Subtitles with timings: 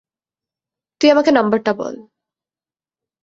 [1.01, 1.95] তুই আমাকে নাম্বারটা বল।